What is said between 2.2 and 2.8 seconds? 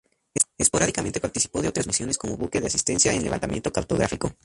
buque de